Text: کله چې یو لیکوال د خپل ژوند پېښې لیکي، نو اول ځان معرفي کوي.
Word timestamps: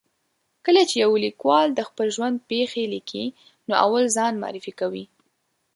کله 0.65 0.81
چې 0.89 0.95
یو 1.03 1.11
لیکوال 1.25 1.67
د 1.73 1.79
خپل 1.89 2.07
ژوند 2.15 2.35
پېښې 2.49 2.83
لیکي، 2.93 3.25
نو 3.67 3.73
اول 3.85 4.05
ځان 4.15 4.33
معرفي 4.43 4.73
کوي. 4.79 5.05